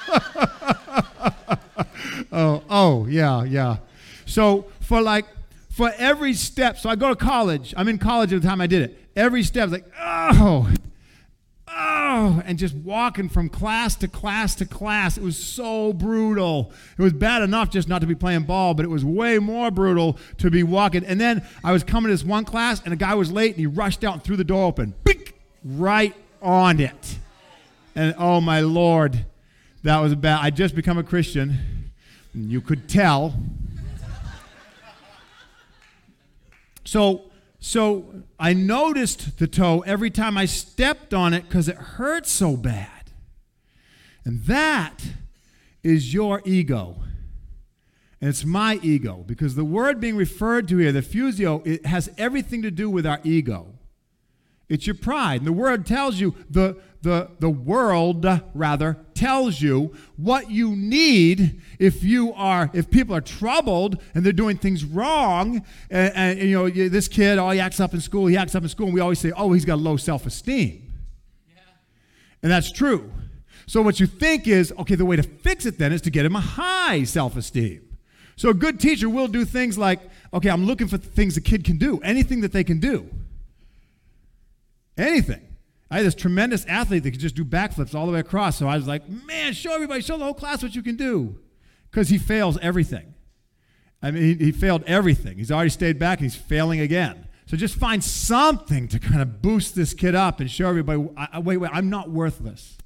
[2.32, 3.78] oh, oh, yeah, yeah.
[4.26, 5.26] So for like
[5.70, 7.74] for every step, so I go to college.
[7.78, 8.98] I'm in college at the time I did it.
[9.15, 10.72] Every step, like, oh,
[11.67, 15.17] oh, and just walking from class to class to class.
[15.17, 16.72] It was so brutal.
[16.98, 19.70] It was bad enough just not to be playing ball, but it was way more
[19.70, 21.06] brutal to be walking.
[21.06, 23.60] And then I was coming to this one class, and a guy was late, and
[23.60, 24.96] he rushed out and threw the door open,
[25.63, 27.20] right on it.
[27.96, 29.26] And oh my Lord,
[29.88, 30.41] that was bad.
[30.41, 31.93] I just become a Christian.
[32.34, 33.34] You could tell.
[36.84, 42.28] So, so I noticed the toe every time I stepped on it because it hurt
[42.28, 43.12] so bad.
[44.26, 45.06] And that
[45.84, 46.97] is your ego.
[48.19, 52.10] And it's my ego because the word being referred to here, the physio, it has
[52.17, 53.67] everything to do with our ego.
[54.69, 55.41] It's your pride.
[55.41, 61.62] And the word tells you, the, the, the world, rather, tells you what you need
[61.80, 65.65] if you are, if people are troubled and they're doing things wrong.
[65.89, 68.63] And, and, you know, this kid, oh, he acts up in school, he acts up
[68.63, 70.93] in school, and we always say, oh, he's got low self esteem.
[71.49, 71.62] Yeah.
[72.43, 73.12] And that's true.
[73.67, 76.25] So what you think is, okay, the way to fix it then is to get
[76.25, 77.84] him a high self esteem.
[78.36, 80.01] So a good teacher will do things like,
[80.34, 83.10] okay, I'm looking for things the kid can do, anything that they can do.
[84.98, 85.42] Anything.
[85.90, 88.58] I had this tremendous athlete that could just do backflips all the way across.
[88.58, 91.40] So I was like, man, show everybody, show the whole class what you can do.
[91.90, 93.14] Because he fails everything.
[94.02, 95.38] I mean, he, he, failed everything.
[95.38, 97.28] He's already stayed back and he's failing again.
[97.48, 101.40] So just find something to kind of boost this kid up and show everybody, I,
[101.40, 102.78] wait, wait, I'm not worthless.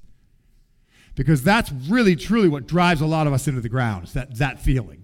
[1.14, 4.38] Because that's really, truly what drives a lot of us into the ground, is that,
[4.38, 5.02] that feeling.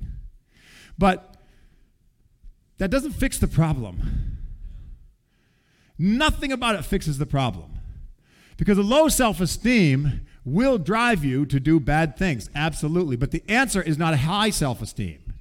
[0.97, 1.37] But
[2.79, 4.38] that doesn't fix the problem.
[5.99, 7.73] Nothing about it fixes the problem.
[8.57, 13.17] Because a low self esteem will drive you to do bad things, absolutely.
[13.17, 15.35] But the answer is not a high self esteem.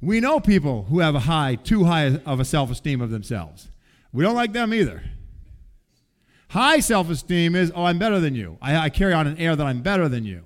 [0.00, 3.70] We know people who have a high, too high of a self esteem of themselves.
[4.12, 5.02] We don't like them either.
[6.50, 8.58] High self esteem is, oh, I'm better than you.
[8.60, 10.44] I, I, carry on an air that I'm better than you.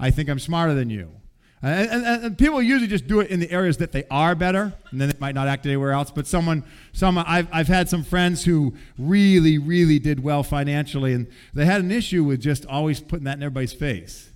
[0.00, 1.20] I think I'm smarter than you.
[1.64, 4.74] And, and, and, people usually just do it in the areas that they are better,
[4.90, 6.10] and then they might not act anywhere else.
[6.10, 11.26] But someone, some I've, I've had some friends who really, really did well financially, and
[11.54, 14.30] they had an issue with just always putting that in everybody's face.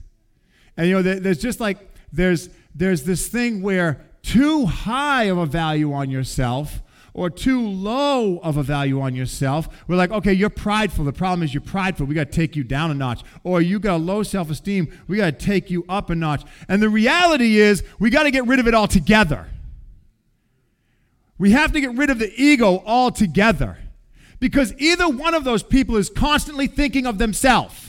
[0.79, 5.45] And you know, there's just like there's there's this thing where too high of a
[5.45, 6.81] value on yourself
[7.19, 11.05] or too low of a value on yourself, we're like, okay, you're prideful.
[11.05, 12.07] The problem is you're prideful.
[12.07, 13.23] We got to take you down a notch.
[13.43, 14.89] Or you got a low self esteem.
[15.09, 16.45] We got to take you up a notch.
[16.69, 19.49] And the reality is, we got to get rid of it altogether.
[21.39, 23.79] We have to get rid of the ego altogether.
[24.39, 27.88] Because either one of those people is constantly thinking of themselves.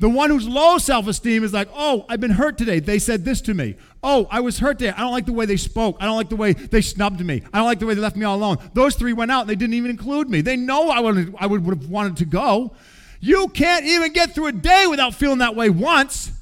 [0.00, 2.80] The one who's low self esteem is like, oh, I've been hurt today.
[2.80, 3.76] They said this to me.
[4.02, 4.94] Oh, I was hurt today.
[4.96, 5.98] I don't like the way they spoke.
[6.00, 7.42] I don't like the way they snubbed me.
[7.52, 8.56] I don't like the way they left me all alone.
[8.72, 10.40] Those three went out and they didn't even include me.
[10.40, 12.74] They know I would, I would, would have wanted to go.
[13.20, 16.32] You can't even get through a day without feeling that way once.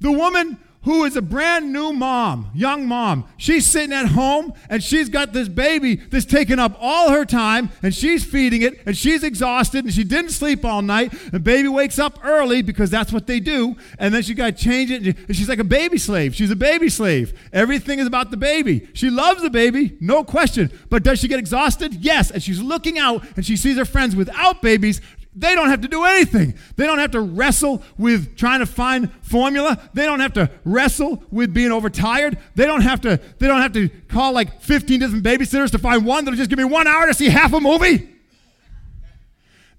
[0.00, 3.26] The woman who is a brand new mom, young mom.
[3.36, 7.70] She's sitting at home and she's got this baby that's taking up all her time
[7.82, 11.12] and she's feeding it and she's exhausted and she didn't sleep all night.
[11.32, 13.76] And baby wakes up early because that's what they do.
[13.98, 16.34] And then she got to change it and she's like a baby slave.
[16.34, 17.38] She's a baby slave.
[17.52, 18.88] Everything is about the baby.
[18.94, 20.70] She loves the baby, no question.
[20.88, 21.94] But does she get exhausted?
[21.94, 22.30] Yes.
[22.30, 25.02] And she's looking out and she sees her friends without babies
[25.34, 26.54] they don't have to do anything.
[26.76, 29.80] They don't have to wrestle with trying to find formula.
[29.94, 32.36] They don't have to wrestle with being overtired.
[32.56, 36.04] They don't have to they don't have to call like 15 different babysitters to find
[36.04, 38.08] one that'll just give me 1 hour to see half a movie.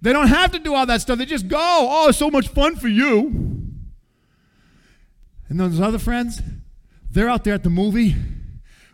[0.02, 1.18] They don't have to do all that stuff.
[1.18, 1.58] They just go.
[1.60, 3.62] Oh, it's so much fun for you.
[5.50, 6.42] And those other friends,
[7.12, 8.16] they're out there at the movie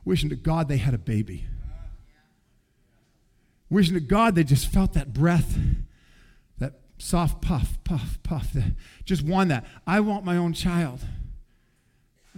[0.03, 1.45] wishing to God they had a baby.
[3.69, 5.57] Wishing to God they just felt that breath
[6.97, 8.55] soft puff, puff, puff.
[9.05, 9.65] Just won that.
[9.85, 11.01] I want my own child.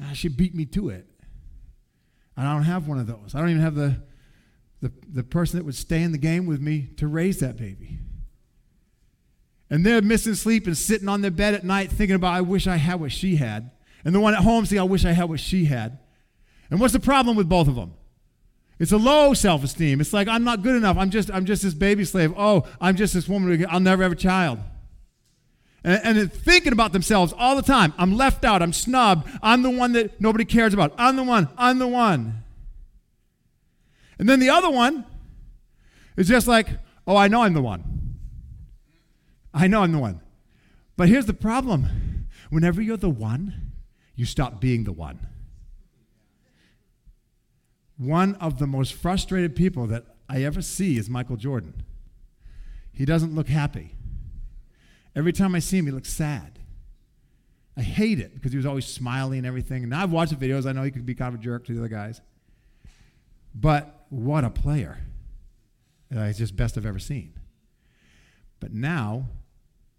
[0.02, 1.06] Ah, she beat me to it.
[2.38, 3.36] And I don't have one of those.
[3.36, 4.02] I don't even have the,
[4.82, 8.00] the, the person that would stay in the game with me to raise that baby.
[9.70, 12.66] And they're missing sleep and sitting on their bed at night thinking about, I wish
[12.66, 13.72] I had what she had.
[14.04, 16.00] And the one at home saying, I wish I had what she had.
[16.72, 17.94] And what's the problem with both of them?
[18.80, 20.00] It's a low self-esteem.
[20.00, 20.98] It's like I'm not good enough.
[20.98, 22.34] I'm just I'm just this baby slave.
[22.38, 23.66] Oh, I'm just this woman.
[23.70, 24.60] I'll never have a child.
[25.84, 27.94] And, and thinking about themselves all the time.
[27.98, 28.62] I'm left out.
[28.62, 29.30] I'm snubbed.
[29.44, 30.94] I'm the one that nobody cares about.
[30.98, 31.50] I'm the one.
[31.58, 32.44] I'm the one.
[34.18, 35.06] And then the other one
[36.18, 36.68] is just like,
[37.06, 38.18] oh, I know I'm the one.
[39.54, 40.22] I know I'm the one.
[40.96, 42.28] But here's the problem.
[42.50, 43.72] Whenever you're the one,
[44.16, 45.28] you stop being the one
[48.00, 51.84] one of the most frustrated people that I ever see is Michael Jordan.
[52.94, 53.96] He doesn't look happy.
[55.16, 56.60] Every time I see him, he looks sad.
[57.76, 59.84] I hate it because he was always smiling and everything.
[59.84, 60.66] And I've watched the videos.
[60.66, 62.22] I know he could be kind of a jerk to the other guys.
[63.54, 65.00] But what a player.
[66.16, 67.34] Uh, he's just best I've ever seen.
[68.62, 69.26] But now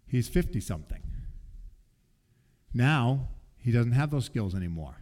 [0.07, 1.03] he's 50 something.
[2.73, 5.00] Now he doesn't have those skills anymore.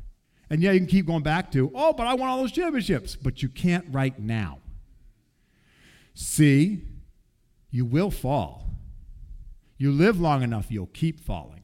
[0.50, 3.16] And yeah, you can keep going back to, oh, but I want all those championships.
[3.16, 4.60] But you can't right now.
[6.16, 6.84] See,
[7.70, 8.66] you will fall.
[9.78, 11.64] You live long enough, you'll keep falling.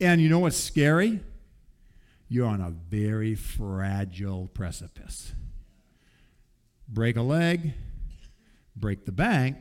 [0.00, 1.20] And you know what's scary?
[2.28, 5.32] You're on a very fragile precipice.
[6.88, 7.72] Break a leg,
[8.76, 9.56] break the bank,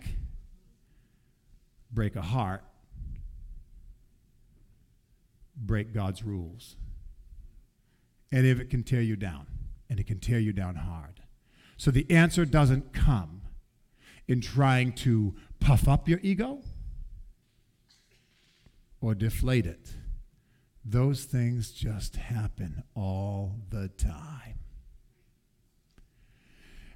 [1.91, 2.63] break a heart,
[5.55, 6.75] break God's rules
[8.33, 9.45] and if it can tear you down,
[9.89, 11.21] and it can tear you down hard.
[11.77, 13.43] So the answer doesn't come
[14.27, 16.61] in trying to puff up your ego
[18.99, 19.93] or deflate it.
[20.83, 24.57] Those things just happen all the time.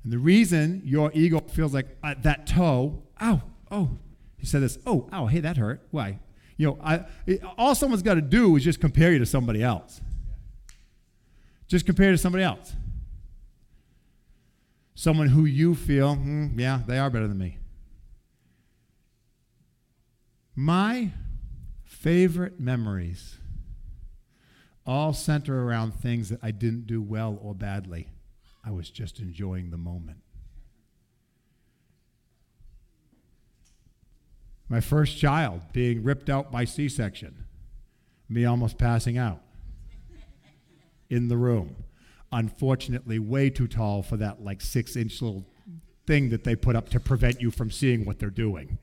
[0.03, 3.99] And the reason your ego feels like uh, that toe, ow, oh,
[4.37, 5.85] he said this, oh, ow, hey, that hurt.
[5.91, 6.19] Why?
[6.57, 9.61] You know, I, it, all someone's got to do is just compare you to somebody
[9.61, 10.01] else.
[11.67, 12.73] Just compare to somebody else.
[14.95, 17.59] someone who you feel, hmm, yeah, they are better than me.
[20.55, 21.11] My
[21.83, 23.37] favorite memories
[24.87, 28.07] all center around things that I didn't do well or badly.
[28.65, 30.19] I was just enjoying the moment.
[34.67, 37.45] My first child being ripped out by C section,
[38.27, 39.41] me almost passing out
[41.09, 41.75] in the room.
[42.31, 45.45] Unfortunately, way too tall for that like six inch little
[46.05, 48.77] thing that they put up to prevent you from seeing what they're doing.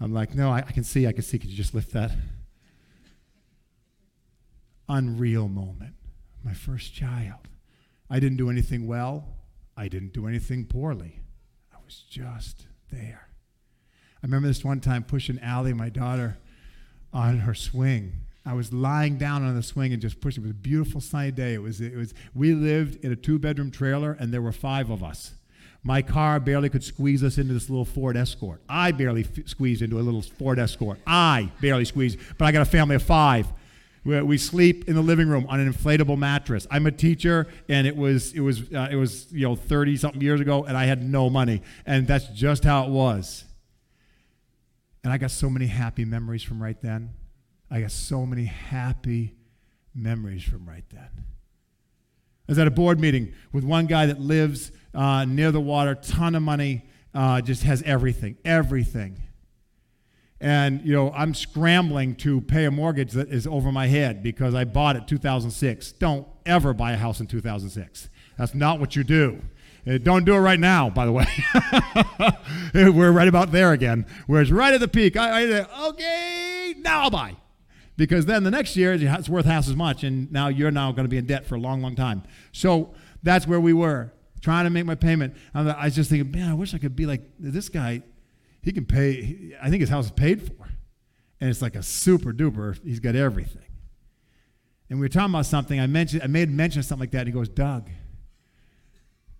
[0.00, 1.38] I'm like, no, I, I can see, I can see.
[1.38, 2.12] Could you just lift that?
[4.88, 5.94] Unreal moment.
[6.44, 7.48] My first child.
[8.10, 9.28] I didn't do anything well.
[9.76, 11.20] I didn't do anything poorly.
[11.72, 13.28] I was just there.
[14.22, 16.38] I remember this one time pushing Allie, my daughter,
[17.12, 18.23] on her swing.
[18.46, 20.42] I was lying down on the swing and just pushing.
[20.42, 21.54] It was a beautiful sunny day.
[21.54, 24.90] It was, it was, we lived in a two bedroom trailer and there were five
[24.90, 25.32] of us.
[25.82, 28.62] My car barely could squeeze us into this little Ford Escort.
[28.68, 30.98] I barely f- squeezed into a little Ford Escort.
[31.06, 33.46] I barely squeezed, but I got a family of five.
[34.02, 36.66] We, we sleep in the living room on an inflatable mattress.
[36.70, 40.22] I'm a teacher, and it was it was uh, it was you know 30 something
[40.22, 43.44] years ago, and I had no money, and that's just how it was.
[45.02, 47.10] And I got so many happy memories from right then.
[47.70, 49.34] I got so many happy
[49.94, 51.08] memories from right then.
[52.46, 55.94] I was at a board meeting with one guy that lives uh, near the water,
[55.94, 56.82] ton of money,
[57.14, 59.22] uh, just has everything, everything.
[60.40, 64.54] And, you know, I'm scrambling to pay a mortgage that is over my head because
[64.54, 65.92] I bought it 2006.
[65.92, 68.10] Don't ever buy a house in 2006.
[68.36, 69.40] That's not what you do.
[69.86, 71.26] Uh, don't do it right now, by the way.
[72.74, 74.06] We're right about there again.
[74.26, 75.16] Where it's right at the peak.
[75.16, 77.36] I, I okay, now I'll buy.
[77.96, 81.04] Because then the next year it's worth half as much, and now you're now going
[81.04, 82.24] to be in debt for a long, long time.
[82.52, 85.34] So that's where we were trying to make my payment.
[85.54, 88.02] I was just thinking, man, I wish I could be like this guy.
[88.62, 90.68] He can pay, I think his house is paid for.
[91.40, 93.62] And it's like a super duper, he's got everything.
[94.88, 95.78] And we were talking about something.
[95.80, 97.20] I mentioned, I made mention of something like that.
[97.20, 97.90] And he goes, Doug,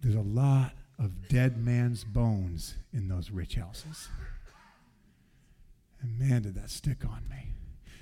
[0.01, 4.09] there's a lot of dead man's bones in those rich houses.
[6.01, 7.54] And man, did that stick on me.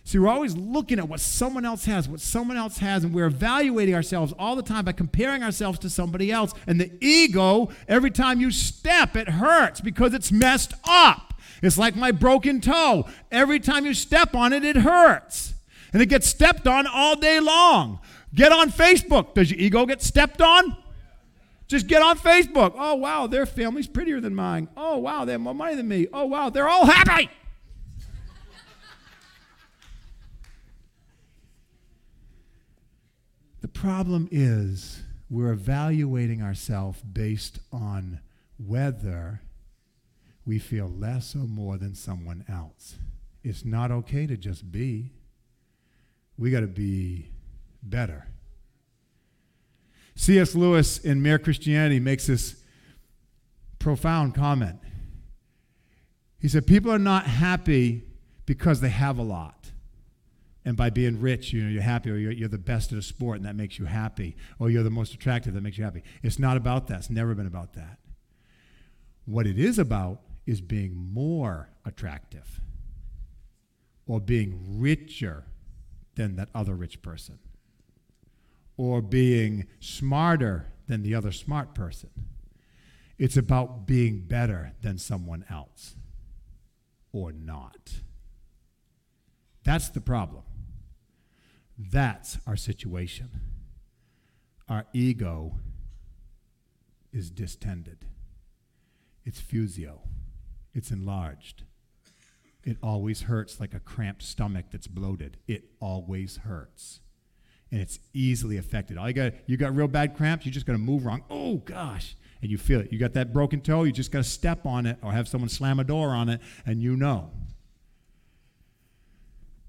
[0.04, 3.26] See, we're always looking at what someone else has, what someone else has, and we're
[3.26, 6.52] evaluating ourselves all the time by comparing ourselves to somebody else.
[6.66, 11.34] And the ego, every time you step, it hurts because it's messed up.
[11.62, 13.06] It's like my broken toe.
[13.30, 15.54] Every time you step on it, it hurts.
[15.92, 18.00] And it gets stepped on all day long.
[18.34, 19.34] Get on Facebook.
[19.34, 20.76] Does your ego get stepped on?
[21.68, 22.74] Just get on Facebook.
[22.76, 24.68] Oh, wow, their family's prettier than mine.
[24.76, 26.08] Oh, wow, they have more money than me.
[26.12, 27.30] Oh, wow, they're all happy.
[33.62, 38.18] The problem is we're evaluating ourselves based on
[38.58, 39.40] whether
[40.44, 42.96] we feel less or more than someone else.
[43.44, 45.12] It's not okay to just be.
[46.36, 47.28] We got to be
[47.84, 48.26] better.
[50.16, 50.56] C.S.
[50.56, 52.56] Lewis in Mere Christianity makes this
[53.78, 54.80] profound comment.
[56.40, 58.02] He said, People are not happy
[58.44, 59.61] because they have a lot
[60.64, 63.02] and by being rich, you know, you're happy, or you're, you're, the best at a
[63.02, 66.02] sport, and that makes you happy, or you're the most attractive, that makes you happy.
[66.22, 66.98] It's not about that.
[66.98, 67.98] It's never been about that.
[69.24, 72.60] What it is about is being more attractive,
[74.06, 75.44] or being richer
[76.14, 77.38] than that other rich person,
[78.76, 82.10] or being smarter than the other smart person.
[83.18, 85.96] It's about being better than someone else,
[87.12, 87.94] or not.
[89.64, 90.42] That's the problem.
[91.90, 93.30] That's our situation.
[94.68, 95.56] Our ego
[97.12, 98.06] is distended,
[99.24, 100.02] it's fusio,
[100.74, 101.64] it's enlarged.
[102.64, 105.36] It always hurts like a cramped stomach that's bloated.
[105.48, 107.00] It always hurts.
[107.72, 108.96] And it's easily affected.
[108.96, 111.24] All you got you got real bad cramps, you're just gotta move wrong.
[111.28, 112.16] Oh gosh.
[112.40, 112.92] And you feel it.
[112.92, 115.80] You got that broken toe, you just gotta step on it or have someone slam
[115.80, 117.32] a door on it, and you know.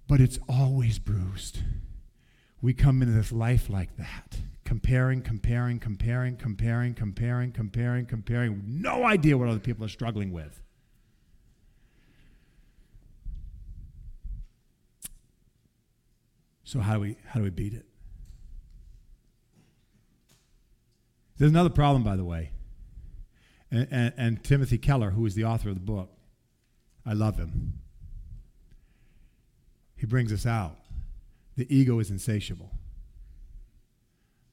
[0.08, 1.60] But it's always bruised
[2.64, 8.64] we come into this life like that comparing, comparing, comparing, comparing, comparing, comparing, comparing.
[8.66, 10.62] No idea what other people are struggling with.
[16.64, 17.86] So how do we how do we beat it?
[21.38, 22.52] There's another problem, by the way.
[23.70, 26.12] And, and, and Timothy Keller, who is the author of the book,
[27.06, 27.74] I love him.
[29.98, 30.78] He brings us out.
[31.56, 32.72] The ego is insatiable.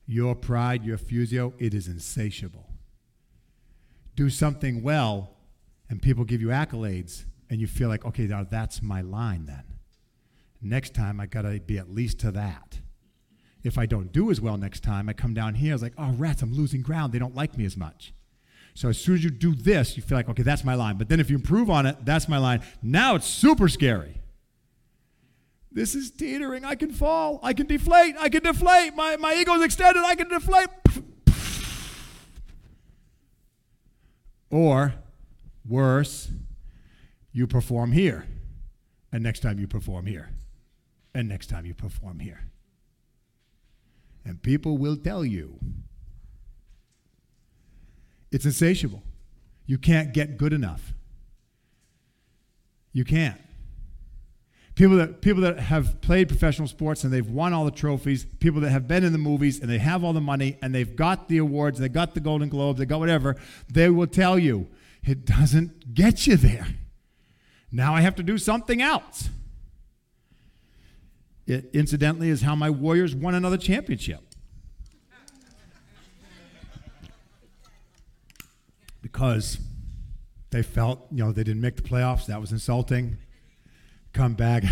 [0.06, 2.66] Your pride, your fusio, it is insatiable.
[4.16, 5.36] do something well
[5.88, 9.64] and people give you accolades and you feel like, okay, now that's my line then.
[10.60, 12.80] Next time I got to be at least to that.
[13.62, 15.94] If I don't do as well next time, I come down here, I was like,
[15.98, 17.12] oh, rats, I'm losing ground.
[17.12, 18.12] They don't like me as much.
[18.74, 20.96] So as soon as you do this, you feel like, okay, that's my line.
[20.96, 22.62] But then if you improve on it, that's my line.
[22.82, 24.19] Now it's super scary.
[25.72, 26.64] This is teetering.
[26.64, 27.38] I can fall.
[27.42, 28.16] I can deflate.
[28.18, 28.94] I can deflate.
[28.96, 30.02] My, my ego's extended.
[30.04, 30.68] I can deflate.
[34.50, 34.94] Or
[35.68, 36.30] worse,
[37.32, 38.26] you perform here.
[39.12, 40.30] And next time you perform here.
[41.14, 42.50] And next time you perform here.
[44.24, 45.58] And people will tell you
[48.32, 49.02] it's insatiable.
[49.66, 50.94] You can't get good enough.
[52.92, 53.40] You can't.
[54.74, 58.60] People that, people that have played professional sports and they've won all the trophies, people
[58.62, 61.28] that have been in the movies and they have all the money and they've got
[61.28, 63.36] the awards, they got the Golden Globe, they got whatever,
[63.68, 64.68] they will tell you
[65.02, 66.66] it doesn't get you there.
[67.72, 69.28] Now I have to do something else.
[71.46, 74.20] It, incidentally, is how my Warriors won another championship.
[79.02, 79.58] because
[80.50, 82.26] they felt, you know, they didn't make the playoffs.
[82.26, 83.18] That was insulting.
[84.12, 84.64] Come back.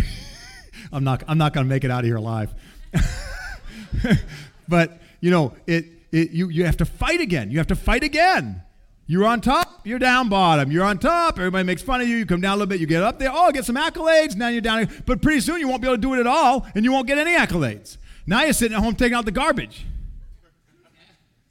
[0.92, 2.54] I'm not, I'm not going to make it out of here alive.
[4.68, 7.50] but, you know, it, it, you, you have to fight again.
[7.50, 8.62] You have to fight again.
[9.10, 10.70] You're on top, you're down bottom.
[10.70, 12.16] You're on top, everybody makes fun of you.
[12.16, 13.30] You come down a little bit, you get up there.
[13.32, 14.36] Oh, get some accolades.
[14.36, 14.88] Now you're down.
[15.06, 17.06] But pretty soon you won't be able to do it at all, and you won't
[17.06, 17.96] get any accolades.
[18.26, 19.86] Now you're sitting at home taking out the garbage.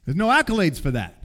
[0.04, 1.16] There's no accolades for that.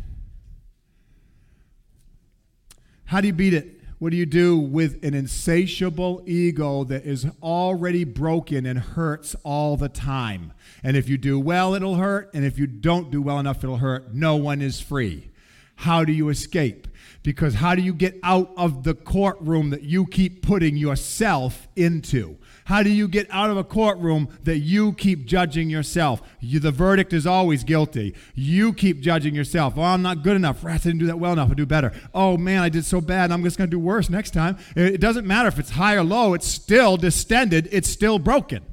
[3.05, 3.79] How do you beat it?
[4.03, 9.77] What do you do with an insatiable ego that is already broken and hurts all
[9.77, 10.51] the time?
[10.83, 12.29] And if you do well, it'll hurt.
[12.33, 14.13] And if you don't do well enough, it'll hurt.
[14.13, 15.31] No one is free.
[15.75, 16.87] How do you escape?
[17.23, 22.37] Because how do you get out of the courtroom that you keep putting yourself into?
[22.65, 26.21] How do you get out of a courtroom that you keep judging yourself?
[26.41, 28.13] You, the verdict is always guilty.
[28.35, 29.77] You keep judging yourself.
[29.77, 30.65] Oh, I'm not good enough.
[30.65, 31.49] I didn't do that well enough.
[31.49, 31.93] I'll do better.
[32.13, 33.31] Oh, man, I did so bad.
[33.31, 34.57] I'm just going to do worse next time.
[34.75, 36.33] It doesn't matter if it's high or low.
[36.33, 37.69] It's still distended.
[37.71, 38.63] It's still broken.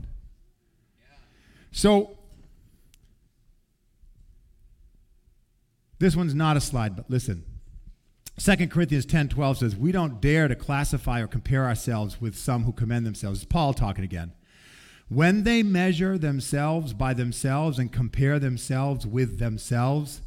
[1.72, 2.18] So,
[6.01, 7.44] this one's not a slide, but listen.
[8.38, 12.64] 2 Corinthians 10 12 says, We don't dare to classify or compare ourselves with some
[12.64, 13.42] who commend themselves.
[13.42, 14.32] It's Paul talking again.
[15.09, 20.22] When they measure themselves by themselves and compare themselves with themselves,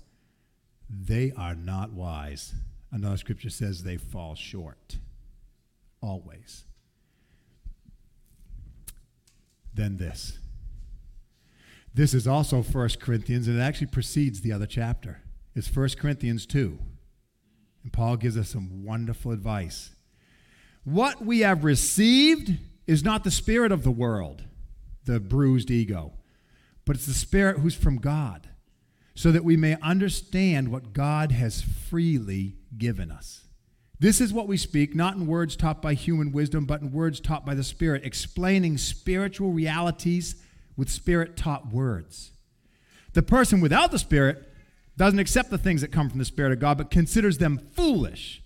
[0.87, 2.53] they are not wise.
[2.91, 4.99] Another scripture says they fall short.
[6.01, 6.65] Always.
[9.73, 10.37] Then this.
[11.95, 15.22] This is also 1 Corinthians, and it actually precedes the other chapter.
[15.55, 16.79] It's 1 Corinthians 2.
[17.83, 19.91] And Paul gives us some wonderful advice.
[20.83, 24.43] What we have received is not the spirit of the world,
[25.05, 26.13] the bruised ego,
[26.85, 28.49] but it's the spirit who's from God,
[29.15, 33.45] so that we may understand what God has freely given us.
[33.99, 37.21] This is what we speak, not in words taught by human wisdom, but in words
[37.21, 40.35] taught by the Spirit, explaining spiritual realities
[40.75, 42.31] with Spirit taught words.
[43.13, 44.51] The person without the Spirit
[44.97, 48.41] doesn't accept the things that come from the Spirit of God, but considers them foolish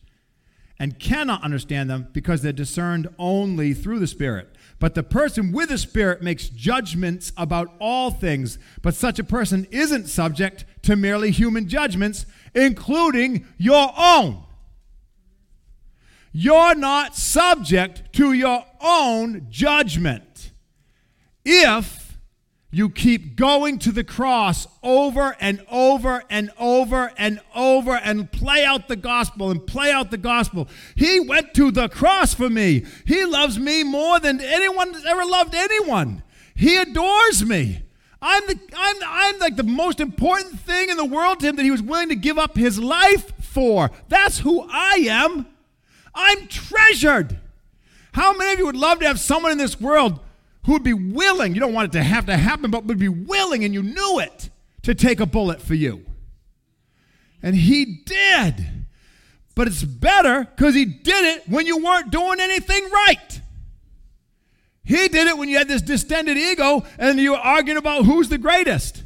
[0.80, 4.56] and cannot understand them because they're discerned only through the Spirit.
[4.80, 9.68] But the person with the Spirit makes judgments about all things, but such a person
[9.72, 14.44] isn't subject to merely human judgments, including your own.
[16.32, 20.52] You're not subject to your own judgment.
[21.44, 22.07] If
[22.78, 28.64] you keep going to the cross over and over and over and over and play
[28.64, 30.68] out the gospel and play out the gospel.
[30.96, 32.86] He went to the cross for me.
[33.06, 36.22] He loves me more than anyone has ever loved anyone.
[36.54, 37.82] He adores me.
[38.22, 41.64] I'm, the, I'm, I'm like the most important thing in the world to him that
[41.64, 43.90] he was willing to give up his life for.
[44.08, 45.48] That's who I am.
[46.14, 47.40] I'm treasured.
[48.14, 50.20] How many of you would love to have someone in this world
[50.68, 53.08] who would be willing, you don't want it to have to happen, but would be
[53.08, 54.50] willing, and you knew it,
[54.84, 56.06] to take a bullet for you.
[57.42, 58.86] And he did.
[59.56, 63.42] But it's better because he did it when you weren't doing anything right.
[64.84, 68.28] He did it when you had this distended ego and you were arguing about who's
[68.28, 69.04] the greatest.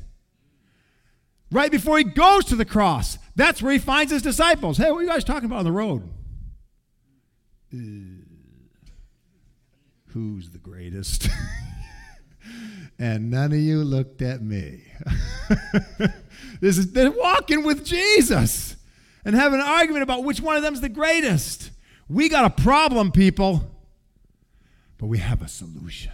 [1.51, 4.77] Right before he goes to the cross, that's where he finds his disciples.
[4.77, 6.09] Hey, what are you guys talking about on the road?
[7.71, 8.10] Uh,
[10.13, 11.29] who's the greatest?
[12.99, 14.83] and none of you looked at me.
[16.61, 18.75] this is they're walking with Jesus.
[19.25, 21.71] and have an argument about which one of them's the greatest.
[22.09, 23.69] We got a problem, people,
[24.97, 26.11] but we have a solution.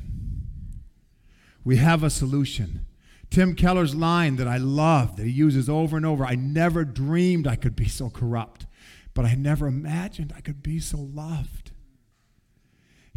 [1.64, 2.86] We have a solution.
[3.30, 7.48] Tim Keller's line that I love, that he uses over and over I never dreamed
[7.48, 8.66] I could be so corrupt,
[9.14, 11.67] but I never imagined I could be so loved.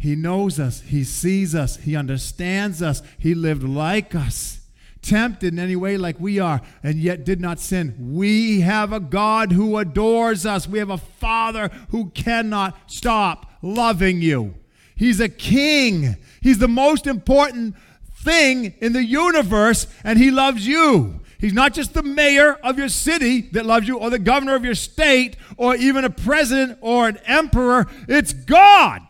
[0.01, 4.57] He knows us, He sees us, He understands us, He lived like us
[5.01, 7.95] tempted in any way like we are, and yet did not sin.
[7.99, 10.67] We have a God who adores us.
[10.67, 14.55] We have a Father who cannot stop loving you.
[14.95, 16.17] He's a king.
[16.41, 17.75] He's the most important
[18.23, 21.21] thing in the universe, and He loves you.
[21.39, 24.63] He's not just the mayor of your city that loves you, or the governor of
[24.63, 27.87] your state, or even a president or an emperor.
[28.07, 29.01] It's God.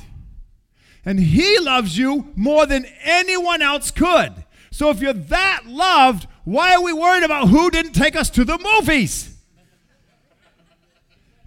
[1.05, 4.33] And He loves you more than anyone else could.
[4.71, 8.45] So if you're that loved, why are we worried about who didn't take us to
[8.45, 9.35] the movies?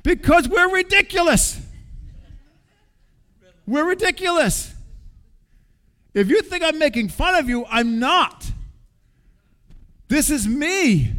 [0.03, 1.61] Because we're ridiculous.
[3.67, 4.75] We're ridiculous.
[6.13, 8.51] If you think I'm making fun of you, I'm not.
[10.09, 11.13] This is me.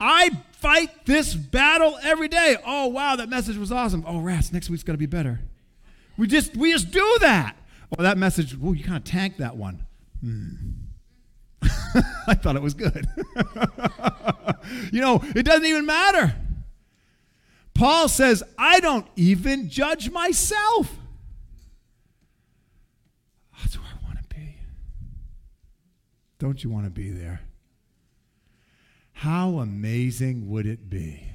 [0.00, 2.56] I fight this battle every day.
[2.66, 4.04] Oh wow, that message was awesome.
[4.06, 5.40] Oh rats, next week's gonna be better.
[6.18, 7.56] We just we just do that.
[7.96, 9.84] Oh, that message, oh, you kind of tanked that one.
[10.20, 10.54] Hmm.
[12.26, 13.06] I thought it was good.
[14.92, 16.34] you know, it doesn't even matter.
[17.74, 20.96] Paul says, I don't even judge myself.
[23.60, 24.56] That's where I want to be.
[26.38, 27.40] Don't you want to be there?
[29.12, 31.30] How amazing would it be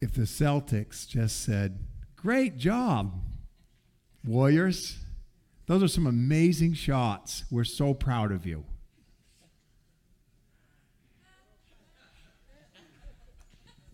[0.00, 1.78] if the Celtics just said,
[2.22, 3.14] Great job,
[4.26, 4.98] Warriors.
[5.66, 7.44] Those are some amazing shots.
[7.50, 8.64] We're so proud of you.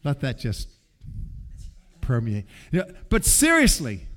[0.03, 0.69] Let that just
[2.01, 2.47] permeate.
[3.09, 4.09] But seriously,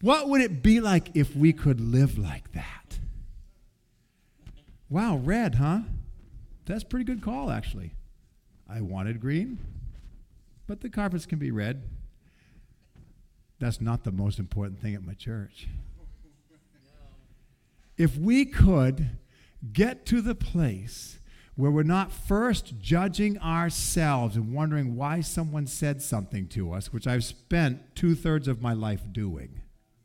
[0.00, 2.98] what would it be like if we could live like that?
[4.90, 5.80] Wow, red, huh?
[6.66, 7.94] That's pretty good call, actually.
[8.68, 9.58] I wanted green,
[10.66, 11.82] but the carpets can be red.
[13.58, 15.66] That's not the most important thing at my church
[17.98, 19.10] if we could
[19.72, 21.18] get to the place
[21.56, 27.08] where we're not first judging ourselves and wondering why someone said something to us, which
[27.08, 29.60] I've spent two thirds of my life doing,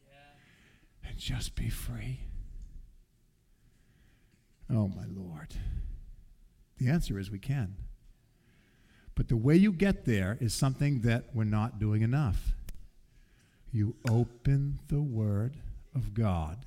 [0.09, 1.07] yeah.
[1.07, 2.21] and just be free.
[4.67, 5.53] Oh, my Lord.
[6.79, 7.75] The answer is we can.
[9.13, 12.55] But the way you get there is something that we're not doing enough.
[13.75, 15.57] You open the Word
[15.95, 16.59] of God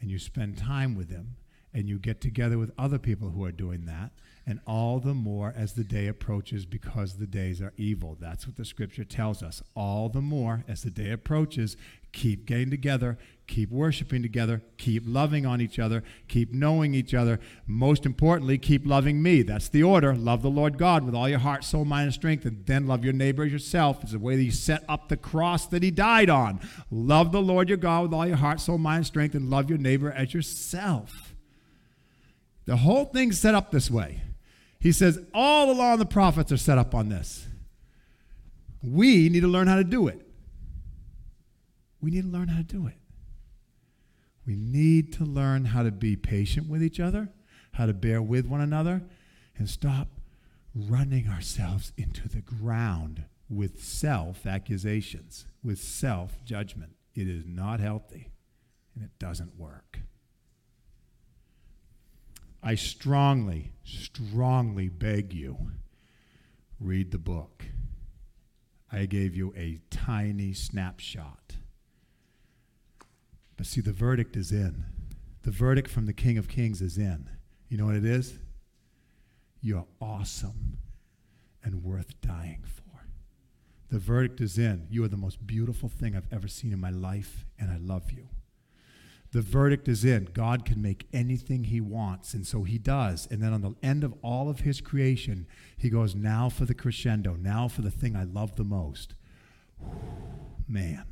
[0.00, 1.34] and you spend time with Him
[1.72, 4.10] and you get together with other people who are doing that,
[4.46, 8.16] and all the more as the day approaches because the days are evil.
[8.18, 9.62] That's what the scripture tells us.
[9.76, 11.76] All the more as the day approaches,
[12.12, 17.38] keep getting together, keep worshiping together, keep loving on each other, keep knowing each other.
[17.66, 19.42] Most importantly, keep loving me.
[19.42, 20.14] That's the order.
[20.14, 23.04] Love the Lord God with all your heart, soul, mind, and strength, and then love
[23.04, 24.02] your neighbor as yourself.
[24.02, 26.60] It's the way that He set up the cross that He died on.
[26.90, 29.68] Love the Lord your God with all your heart, soul, mind, and strength, and love
[29.68, 31.34] your neighbor as yourself.
[32.68, 34.20] The whole thing's set up this way.
[34.78, 37.46] He says all along the prophets are set up on this.
[38.82, 40.20] We need to learn how to do it.
[42.02, 42.98] We need to learn how to do it.
[44.46, 47.30] We need to learn how to be patient with each other,
[47.72, 49.00] how to bear with one another,
[49.56, 50.08] and stop
[50.74, 56.96] running ourselves into the ground with self accusations, with self judgment.
[57.14, 58.28] It is not healthy
[58.94, 60.00] and it doesn't work.
[62.62, 65.56] I strongly, strongly beg you
[66.80, 67.64] read the book.
[68.90, 71.56] I gave you a tiny snapshot.
[73.56, 74.84] But see, the verdict is in.
[75.42, 77.28] The verdict from the King of Kings is in.
[77.68, 78.38] You know what it is?
[79.60, 80.78] You're awesome
[81.62, 83.06] and worth dying for.
[83.90, 84.86] The verdict is in.
[84.90, 88.12] You are the most beautiful thing I've ever seen in my life, and I love
[88.12, 88.28] you.
[89.30, 90.30] The verdict is in.
[90.32, 93.28] God can make anything he wants, and so he does.
[93.30, 96.74] And then on the end of all of his creation, he goes, Now for the
[96.74, 99.14] crescendo, now for the thing I love the most.
[100.68, 101.04] Man.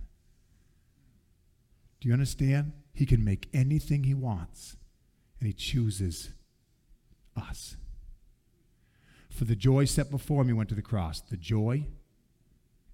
[2.00, 2.72] Do you understand?
[2.94, 4.76] He can make anything he wants,
[5.38, 6.30] and he chooses
[7.36, 7.76] us.
[9.28, 11.20] For the joy set before him, he went to the cross.
[11.20, 11.88] The joy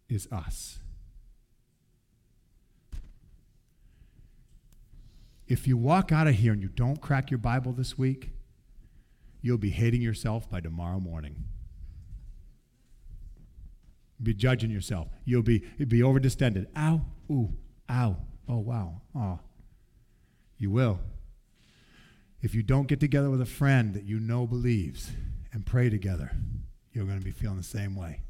[0.08, 0.80] is us.
[5.52, 8.30] If you walk out of here and you don't crack your Bible this week,
[9.42, 11.44] you'll be hating yourself by tomorrow morning.
[14.22, 15.08] Be judging yourself.
[15.26, 16.68] You'll be you'll be over distended.
[16.74, 17.52] Ow, ooh,
[17.90, 18.16] ow,
[18.48, 19.40] oh wow, oh.
[20.56, 21.00] You will.
[22.40, 25.10] If you don't get together with a friend that you know believes
[25.52, 26.30] and pray together,
[26.94, 28.22] you're going to be feeling the same way.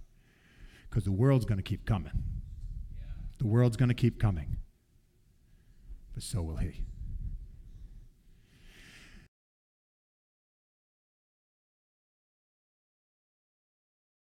[0.90, 2.24] Because the world's going to keep coming.
[3.38, 4.56] The world's going to keep coming.
[6.14, 6.82] But so will he.